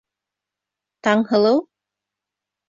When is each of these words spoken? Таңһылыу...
Таңһылыу... 1.09 1.61